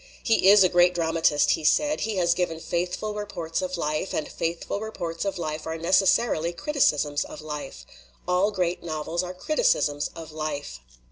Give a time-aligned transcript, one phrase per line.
[0.23, 2.01] "He is a great dramatist," he said.
[2.01, 6.53] "He has / given faithful reports of life, and faithful reports of life are necessarily
[6.53, 7.85] criticisms of life.
[8.27, 10.79] All great novels are criticisms of life.